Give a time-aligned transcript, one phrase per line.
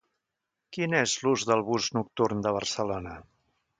[0.77, 3.15] Quin és l'ús del bus nocturn de Barcelona?